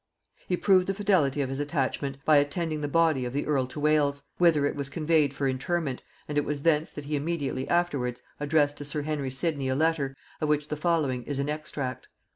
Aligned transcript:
He 0.47 0.57
proved 0.57 0.87
the 0.87 0.95
fidelity 0.95 1.41
of 1.43 1.49
his 1.49 1.59
attachment 1.59 2.17
by 2.25 2.37
attending 2.37 2.81
the 2.81 2.87
body 2.87 3.23
of 3.23 3.33
the 3.33 3.45
earl 3.45 3.67
to 3.67 3.79
Wales, 3.79 4.23
whither 4.39 4.65
it 4.65 4.75
was 4.75 4.89
conveyed 4.89 5.31
for 5.31 5.47
interment, 5.47 6.01
and 6.27 6.39
it 6.39 6.43
was 6.43 6.63
thence 6.63 6.91
that 6.93 7.03
he 7.05 7.15
immediately 7.15 7.69
afterwards 7.69 8.23
addressed 8.39 8.77
to 8.77 8.85
sir 8.85 9.03
Henry 9.03 9.29
Sidney 9.29 9.69
a 9.69 9.75
letter, 9.75 10.15
of 10.41 10.49
which 10.49 10.69
the 10.69 10.75
following 10.75 11.21
is 11.25 11.37
an 11.37 11.49
extract. 11.49 12.07